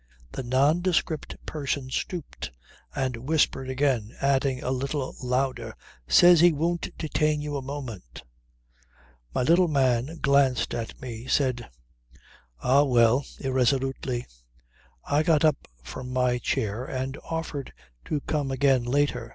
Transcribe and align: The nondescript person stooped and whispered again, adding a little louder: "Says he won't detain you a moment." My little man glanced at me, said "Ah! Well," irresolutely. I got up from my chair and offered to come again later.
The 0.31 0.41
nondescript 0.41 1.35
person 1.45 1.91
stooped 1.91 2.49
and 2.95 3.15
whispered 3.17 3.69
again, 3.69 4.15
adding 4.19 4.63
a 4.63 4.71
little 4.71 5.13
louder: 5.21 5.75
"Says 6.07 6.39
he 6.39 6.51
won't 6.51 6.89
detain 6.97 7.39
you 7.39 7.55
a 7.55 7.61
moment." 7.61 8.23
My 9.35 9.43
little 9.43 9.67
man 9.67 10.17
glanced 10.19 10.73
at 10.73 10.99
me, 10.99 11.27
said 11.27 11.69
"Ah! 12.63 12.81
Well," 12.81 13.27
irresolutely. 13.41 14.25
I 15.03 15.21
got 15.21 15.45
up 15.45 15.67
from 15.83 16.11
my 16.11 16.39
chair 16.39 16.83
and 16.83 17.15
offered 17.29 17.71
to 18.05 18.21
come 18.21 18.49
again 18.49 18.81
later. 18.85 19.29